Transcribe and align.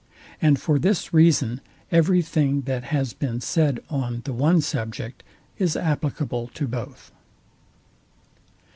And 0.41 0.59
for 0.59 0.79
this 0.79 1.13
reason 1.13 1.61
every 1.91 2.23
thing 2.23 2.61
that 2.61 2.85
has 2.85 3.13
been 3.13 3.39
said 3.39 3.81
on 3.87 4.23
the 4.25 4.33
one 4.33 4.59
subject 4.61 5.21
is 5.59 5.77
applicable 5.77 6.47
to 6.55 6.67
both. 6.67 7.11